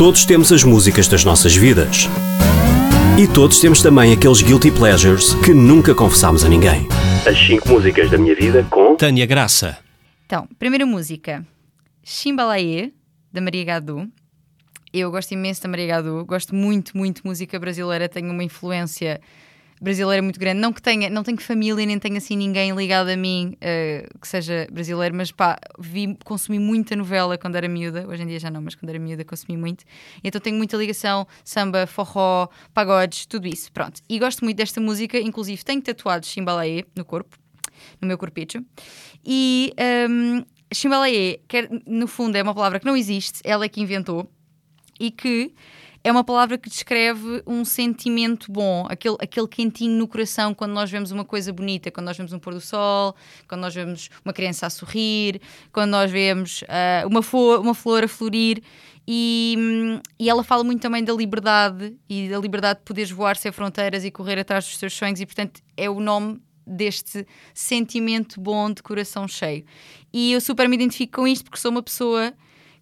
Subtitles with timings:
[0.00, 2.08] Todos temos as músicas das nossas vidas.
[3.22, 6.88] E todos temos também aqueles guilty pleasures que nunca confessámos a ninguém.
[7.28, 9.76] As 5 músicas da minha vida com Tânia Graça.
[10.24, 11.46] Então, primeira música,
[12.02, 12.92] Chimbalaê,
[13.30, 14.08] da Maria Gadu.
[14.90, 19.20] Eu gosto imenso da Maria Gadu, gosto muito, muito de música brasileira, tenho uma influência
[19.80, 20.60] brasileira muito grande.
[20.60, 24.28] Não que tenha, não tenho família, nem tenho assim ninguém ligado a mim uh, que
[24.28, 28.06] seja brasileiro, mas pá, vi, consumi muita novela quando era miúda.
[28.06, 29.84] Hoje em dia já não, mas quando era miúda consumi muito.
[30.22, 33.72] Então tenho muita ligação, samba, forró, pagodes, tudo isso.
[33.72, 34.00] Pronto.
[34.08, 37.38] E gosto muito desta música, inclusive tenho tatuados Chimbalaê no corpo,
[38.00, 38.62] no meu corpicho.
[39.24, 39.72] E
[40.08, 44.30] um, Chimbalaê, que no fundo é uma palavra que não existe, ela é que inventou
[44.98, 45.54] e que
[46.02, 50.90] é uma palavra que descreve um sentimento bom, aquele, aquele quentinho no coração quando nós
[50.90, 53.14] vemos uma coisa bonita, quando nós vemos um pôr do sol,
[53.46, 55.40] quando nós vemos uma criança a sorrir,
[55.72, 58.62] quando nós vemos uh, uma, flor, uma flor a florir.
[59.06, 63.50] E, e, ela fala muito também da liberdade e da liberdade de poderes voar sem
[63.50, 68.72] fronteiras e correr atrás dos teus sonhos, e portanto é o nome deste sentimento bom
[68.72, 69.64] de coração cheio.
[70.12, 72.32] E eu super me identifico com isto porque sou uma pessoa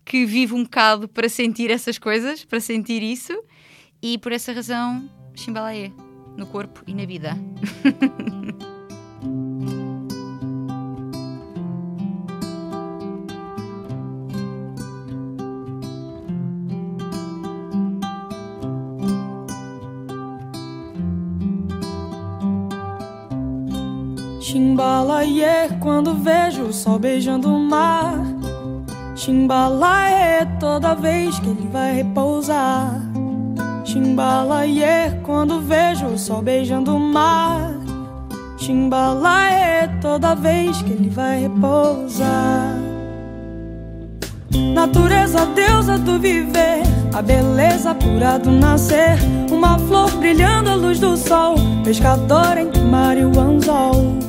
[0.09, 3.39] que vive um bocado para sentir essas coisas, para sentir isso,
[4.03, 5.91] e por essa razão, Chimbalaê,
[6.35, 7.37] no corpo e na vida.
[24.41, 28.28] Chimbalaê, quando vejo o sol beijando o mar
[29.29, 32.99] Chimbalaê toda vez que ele vai repousar.
[33.85, 37.75] Chimbalaê quando vejo o sol beijando o mar.
[38.57, 42.75] Chimbalaê toda vez que ele vai repousar.
[44.73, 46.81] Natureza, deusa do viver,
[47.15, 49.19] a beleza pura do nascer.
[49.53, 54.28] Uma flor brilhando à luz do sol, pescador entre mar e o anzol.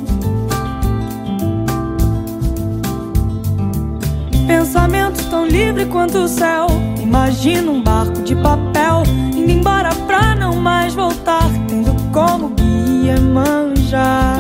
[4.50, 6.66] Pensamento tão livre quanto o céu.
[7.00, 9.04] Imagina um barco de papel
[9.36, 14.40] indo embora pra não mais voltar, tendo como guia manjar.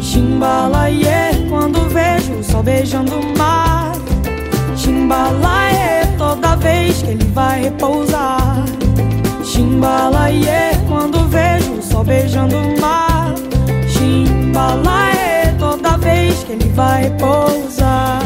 [0.00, 3.92] Chimbalaie quando vejo o sol beijando o mar.
[4.74, 8.64] Chimbalaie toda vez que ele vai repousar.
[9.44, 13.34] Chimbalaie quando vejo o sol beijando o mar.
[13.86, 15.35] Chimbalaie
[16.56, 18.20] ele vai pousar.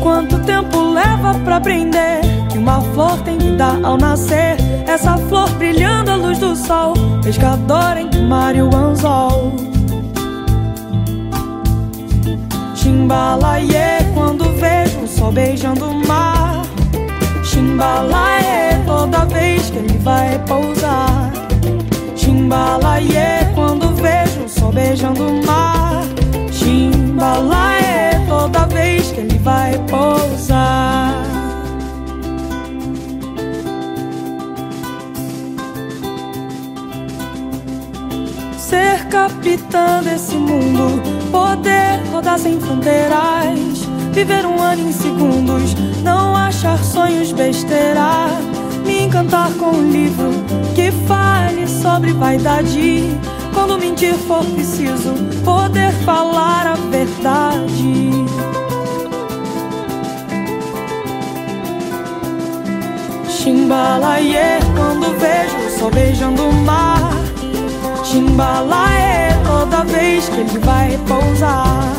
[0.00, 4.56] Quanto tempo leva pra aprender que uma flor tem que dar ao nascer?
[4.86, 9.52] Essa flor brilhando à luz do sol, pescador o mar anzol.
[12.74, 16.62] Chimbalaie quando vejo o sol beijando o mar.
[17.42, 21.32] Chimbalaie toda vez que ele vai pousar.
[22.14, 23.53] Chimbalaie
[24.74, 26.02] beijando o mar.
[26.50, 31.22] Chimbalaie toda vez que ele vai pousar.
[38.58, 46.78] Ser capitã desse mundo, poder rodar sem fronteiras, viver um ano em segundos, não achar
[46.82, 48.28] sonhos besteira
[48.84, 50.30] me encantar com um livro
[50.74, 53.10] que fale sobre vaidade.
[53.54, 58.10] Quando mentir for preciso, poder falar a verdade.
[63.28, 67.12] Chimbalaie, quando vejo o sol beijando o mar.
[68.02, 71.92] Chimbalaie, toda vez que ele vai pousar.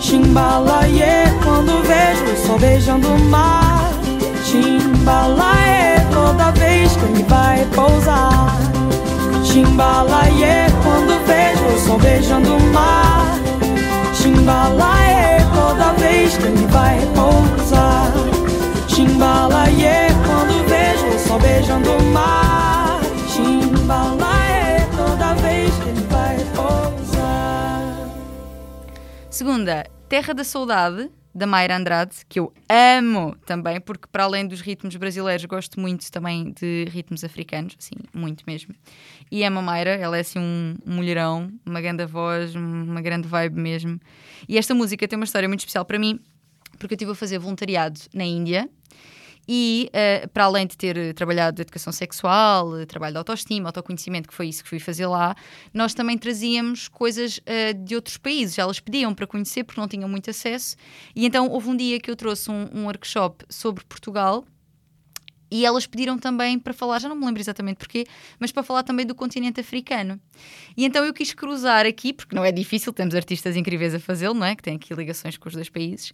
[0.00, 3.92] Chimbalaie, quando vejo o sol beijando o mar.
[4.44, 8.69] Chimbalaie toda vez que ele vai pousar.
[9.52, 13.34] Chimbalaie quando vejo o sol beijando o mar.
[14.14, 18.12] Chimbalaie toda vez que ele vai pousar.
[18.86, 23.00] Chimbalaie quando vejo o sol beijando o mar.
[23.26, 28.08] Chimbalaie toda vez que ele vai pousar.
[29.30, 34.60] Segunda, Terra da Saudade da Mayra Andrade, que eu amo também, porque para além dos
[34.60, 38.74] ritmos brasileiros, gosto muito também de ritmos africanos, assim, muito mesmo.
[39.30, 43.60] E amo a Mayra, ela é assim um, mulherão, uma grande voz, uma grande vibe
[43.60, 44.00] mesmo.
[44.48, 46.18] E esta música tem uma história muito especial para mim,
[46.78, 48.68] porque eu estive a fazer voluntariado na Índia
[49.48, 54.34] E uh, para além de ter trabalhado de educação sexual, trabalho de autoestima, autoconhecimento, que
[54.34, 55.34] foi isso que fui fazer lá,
[55.72, 58.58] nós também trazíamos coisas uh, de outros países.
[58.58, 60.76] Elas pediam para conhecer porque não tinham muito acesso.
[61.14, 64.44] E então houve um dia que eu trouxe um, um workshop sobre Portugal
[65.50, 68.06] e elas pediram também para falar, já não me lembro exatamente porquê,
[68.38, 70.20] mas para falar também do continente africano.
[70.76, 74.34] E então eu quis cruzar aqui, porque não é difícil, temos artistas incríveis a fazê-lo,
[74.34, 74.54] não é?
[74.54, 76.12] Que têm aqui ligações com os dois países.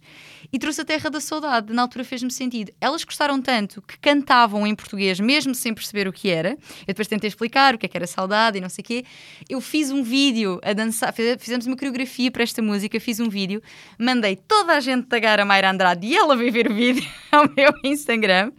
[0.51, 2.71] E trouxe a Terra da Saudade, na altura fez-me sentido.
[2.81, 6.49] Elas gostaram tanto que cantavam em português, mesmo sem perceber o que era.
[6.51, 9.05] Eu depois tentei explicar o que é que era saudade e não sei o quê.
[9.49, 13.61] Eu fiz um vídeo a dançar, fizemos uma coreografia para esta música, fiz um vídeo,
[13.99, 17.49] mandei toda a gente tagar a Mayra Andrade e ela veio ver o vídeo ao
[17.55, 18.51] meu Instagram.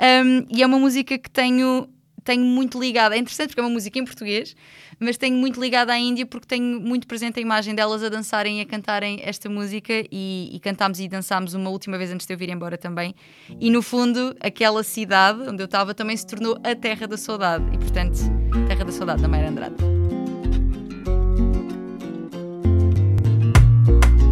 [0.00, 1.88] Um, e é uma música que tenho,
[2.22, 3.14] tenho muito ligada.
[3.14, 4.56] É interessante porque é uma música em português,
[4.98, 8.58] mas tenho muito ligada à Índia porque tenho muito presente a imagem delas a dançarem
[8.58, 12.32] e a cantarem esta música e, e cantámos e dançámos uma última vez antes de
[12.32, 13.14] eu vir embora também.
[13.60, 17.64] E no fundo, aquela cidade onde eu estava também se tornou a Terra da Saudade
[17.72, 18.18] e, portanto,
[18.68, 20.03] Terra da Saudade da Mayra Andrade.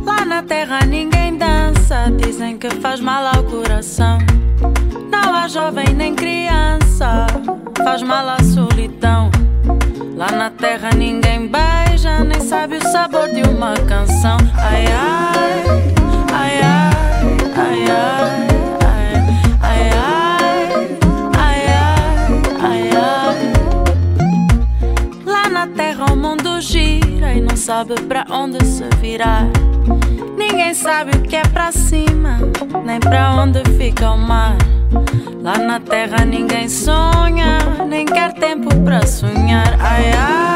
[0.05, 4.19] Lá na terra ninguém dança, dizem que faz mal ao coração.
[5.11, 7.27] Não há jovem nem criança,
[7.85, 9.31] faz mal à solidão.
[10.17, 14.37] Lá na terra ninguém beija, nem sabe o sabor de uma canção.
[14.57, 15.65] Ai ai,
[16.33, 17.03] ai ai,
[17.57, 18.53] ai ai.
[19.65, 20.71] Ai, ai,
[22.61, 23.53] ai, ai,
[25.25, 29.47] Lá na terra o mundo gira e não sabe para onde se virar.
[30.63, 32.39] Ninguém sabe o que é pra cima,
[32.85, 34.57] nem pra onde fica o mar.
[35.43, 39.77] Lá na terra ninguém sonha, nem quer tempo pra sonhar.
[39.81, 40.52] Ai ai,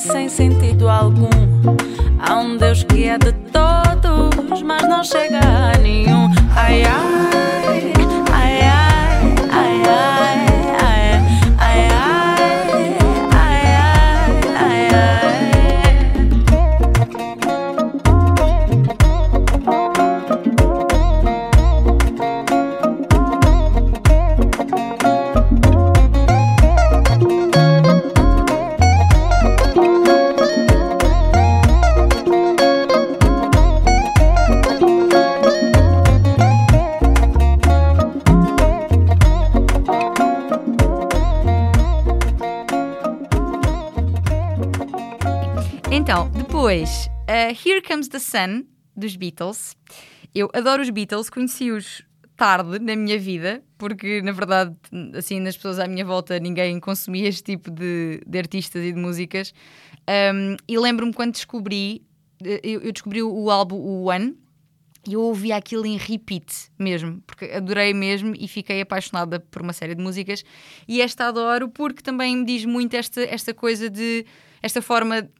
[0.00, 1.28] sem sentido algum.
[2.18, 2.82] Há um Deus
[47.78, 48.64] Here Comes the Sun,
[48.96, 49.76] dos Beatles.
[50.34, 52.02] Eu adoro os Beatles, conheci-os
[52.36, 54.74] tarde na minha vida, porque na verdade,
[55.16, 58.98] assim, nas pessoas à minha volta, ninguém consumia este tipo de, de artistas e de
[58.98, 59.54] músicas.
[60.34, 62.02] Um, e lembro-me quando descobri,
[62.44, 64.36] eh, eu, eu descobri o álbum o One,
[65.06, 69.72] e eu ouvia aquilo em repeat mesmo, porque adorei mesmo e fiquei apaixonada por uma
[69.72, 70.44] série de músicas.
[70.88, 74.26] E esta adoro porque também me diz muito esta, esta coisa de.
[74.60, 75.30] esta forma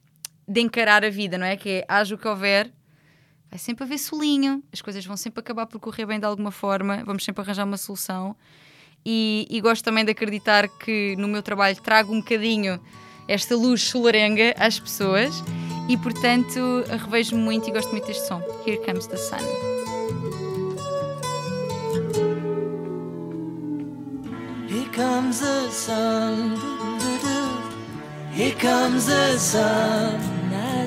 [0.49, 1.57] de encarar a vida, não é?
[1.57, 2.73] Que é haja o que houver,
[3.51, 7.03] vai sempre haver solinho, as coisas vão sempre acabar por correr bem de alguma forma,
[7.05, 8.35] vamos sempre arranjar uma solução.
[9.05, 12.81] E, e gosto também de acreditar que no meu trabalho trago um bocadinho
[13.29, 15.43] esta luz solarenga às pessoas
[15.89, 18.43] e, portanto, revejo-me muito e gosto muito deste som.
[18.67, 19.39] Here Comes the Sun.
[24.69, 26.57] Here comes the sun.
[28.33, 30.38] Here comes the sun.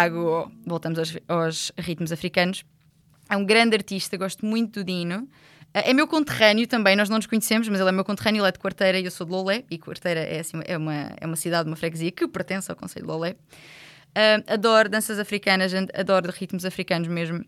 [0.00, 0.50] Santiago.
[0.64, 2.64] Voltamos aos, aos ritmos africanos.
[3.28, 5.28] É um grande artista, gosto muito do Dino.
[5.74, 8.48] Eh, É meu conterrâneo também, nós não nos conhecemos, mas ele é meu conterrâneo, ele
[8.48, 9.64] é de Quarteira e eu sou de Lolé.
[9.70, 13.06] E Quarteira é, assim, é, uma, é uma cidade, uma freguesia que pertence ao Conselho
[13.06, 13.36] de Lolé.
[14.14, 17.44] Ah, adoro danças africanas, adoro ritmos africanos mesmo.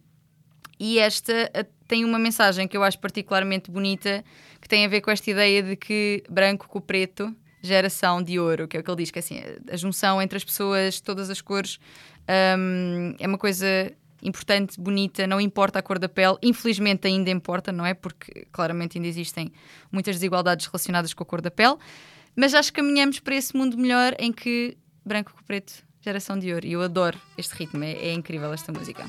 [0.79, 4.25] E esta ah, tem uma mensagem que eu acho particularmente bonita,
[4.61, 8.67] que tem a ver com esta ideia de que branco com preto, geração de ouro,
[8.67, 9.41] que é o que ele diz, que é assim,
[9.71, 11.79] a junção entre as pessoas, todas as cores,
[12.59, 17.73] hum, é uma coisa importante, bonita, não importa a cor da pele, infelizmente ainda importa,
[17.73, 17.93] não é?
[17.93, 19.53] Porque claramente ainda existem
[19.91, 21.77] muitas desigualdades relacionadas com a cor da pele,
[22.37, 26.53] mas acho que caminhamos para esse mundo melhor em que branco com preto, geração de
[26.53, 26.65] ouro.
[26.65, 29.05] E eu adoro este ritmo, é, é incrível esta música.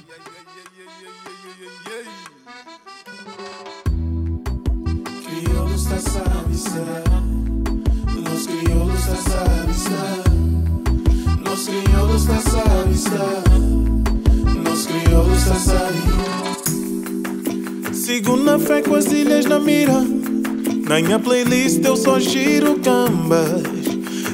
[11.55, 13.43] Savista Los crioulos da Savista
[14.67, 16.23] Los crioulos da Savista
[17.93, 20.01] Segunda fé com as ilhas na mira.
[20.87, 23.61] Na minha playlist eu só giro cambas.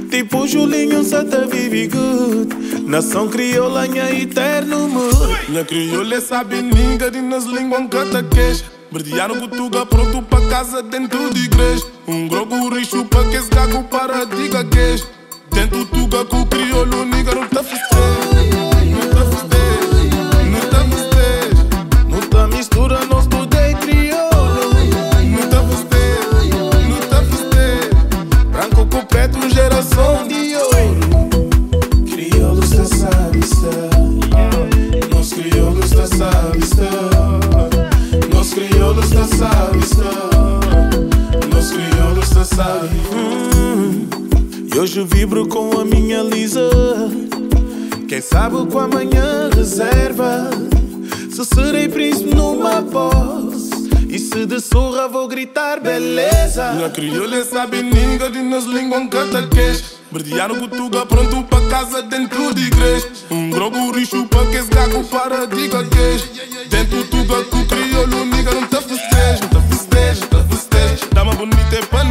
[0.10, 2.56] Tipo Julinho Santa vive good.
[2.88, 5.16] Nação crioula, minha eterno mood
[5.50, 8.64] Minha crioula sabe ninga de nas línguas canta queixa.
[8.92, 11.86] Verdearam Gutuga pronto pra casa dentro de igreja.
[12.08, 15.19] Um grogo rixo pra que esse gago para diga queixa
[15.52, 18.50] Dentro tuga com o crioulo niga não tá festejo
[18.90, 20.16] Não tá festejo,
[20.52, 24.74] não tá festejo Não tá mistura, nós tudo é crioulo
[25.26, 31.40] Não tá festejo, não tá festejo Branco com preto, geração de ouro
[32.10, 33.90] Crioulos da Savista
[35.14, 36.90] Nós crioulos da Savista
[38.34, 40.04] Nós crioulos da Savista
[41.52, 43.39] Nós crioulos da Savista
[44.80, 46.70] E hoje vibro com a minha Lisa.
[48.08, 50.50] Quem sabe com amanhã reserva?
[51.30, 53.72] Se serei príncipe numa voz
[54.08, 56.72] E se de surra vou gritar beleza.
[56.76, 59.84] Na crioula sabe ninga de nas línguas canta queixa
[60.14, 63.08] Verdearam Gutuga pronto pra casa dentro de igreja.
[63.30, 66.26] Um grogo rixo pra que esse gago para diga queixa
[66.70, 71.24] Dentro tuga com o crioulo niga não tá festejo Não tá festejo, tá festejo Dá
[71.24, 72.06] uma bonita é pra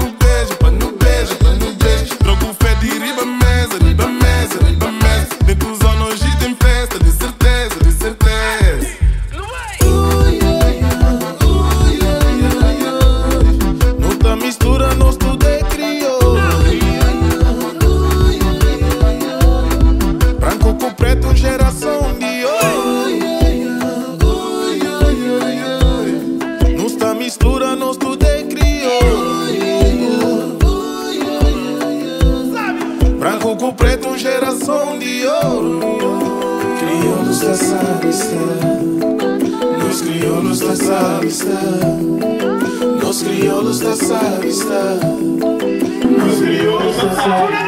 [47.29, 47.68] crioulos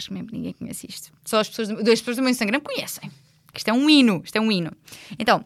[0.00, 1.12] é que acho mesmo ninguém conhece isto.
[1.24, 3.10] Só as pessoas, do- as pessoas do meu Instagram conhecem.
[3.54, 4.72] Isto é um hino, isto é um hino.
[5.18, 5.44] Então,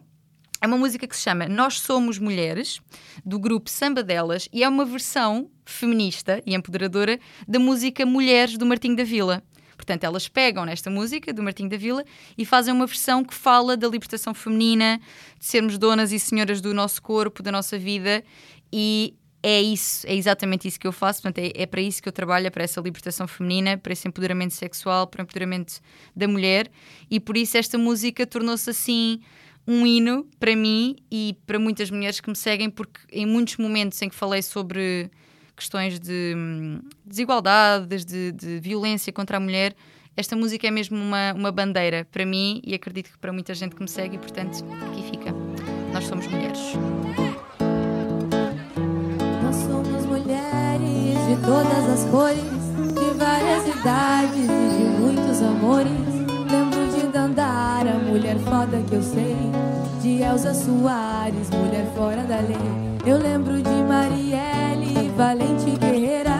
[0.61, 2.79] é uma música que se chama Nós Somos Mulheres,
[3.25, 8.65] do grupo Samba Delas, e é uma versão feminista e empoderadora da música Mulheres do
[8.65, 9.43] Martinho da Vila.
[9.75, 12.05] Portanto, elas pegam nesta música do Martinho da Vila
[12.37, 15.01] e fazem uma versão que fala da libertação feminina,
[15.37, 18.23] de sermos donas e senhoras do nosso corpo, da nossa vida,
[18.71, 19.13] e
[19.47, 21.21] é isso, é exatamente isso que eu faço.
[21.21, 24.07] Portanto, é, é para isso que eu trabalho, é para essa libertação feminina, para esse
[24.07, 25.79] empoderamento sexual, para o empoderamento
[26.15, 26.67] da mulher,
[27.11, 29.19] e por isso esta música tornou-se assim
[29.67, 34.01] um hino para mim e para muitas mulheres que me seguem, porque em muitos momentos
[34.01, 35.11] em que falei sobre
[35.55, 39.75] questões de hum, desigualdades, de, de violência contra a mulher,
[40.17, 43.75] esta música é mesmo uma, uma bandeira para mim e acredito que para muita gente
[43.75, 45.31] que me segue, e portanto, aqui fica.
[45.93, 46.59] Nós somos mulheres.
[51.27, 52.43] De todas as cores,
[52.93, 55.91] de várias idades e de muitos amores.
[56.49, 59.35] Lembro de Dandara, mulher foda que eu sei.
[60.01, 62.95] De Elza Soares, mulher fora da lei.
[63.05, 66.35] Eu lembro de Marielle, valente guerreira.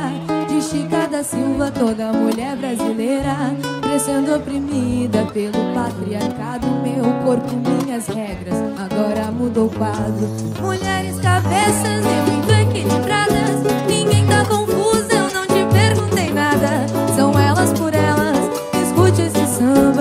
[0.48, 3.36] De Chica da Silva, toda mulher brasileira,
[3.82, 6.67] crescendo oprimida pelo patriarcado.
[6.82, 10.30] Meu corpo, minhas regras, agora mudou o quadro.
[10.62, 13.86] Mulheres cabeças, eu muito equilibradas.
[13.88, 14.64] Ninguém tá confuso,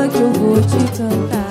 [0.08, 1.43] que eu vou te cantar.